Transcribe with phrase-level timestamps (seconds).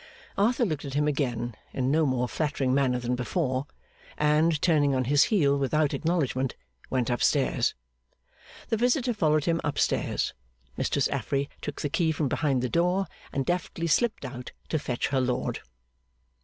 [0.35, 3.67] Arthur looked at him again in no more flattering manner than before,
[4.17, 6.55] and, turning on his heel without acknowledgment,
[6.89, 7.75] went up stairs.
[8.69, 10.33] The visitor followed him up stairs.
[10.75, 15.09] Mistress Affery took the key from behind the door, and deftly slipped out to fetch
[15.09, 15.59] her lord.